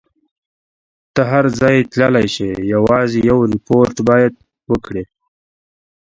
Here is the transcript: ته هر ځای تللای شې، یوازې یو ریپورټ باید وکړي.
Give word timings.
ته 1.13 1.21
هر 1.31 1.45
ځای 1.59 1.77
تللای 1.93 2.27
شې، 2.35 2.49
یوازې 2.73 3.19
یو 3.29 3.37
ریپورټ 3.53 3.95
باید 4.09 4.33
وکړي. 4.71 5.03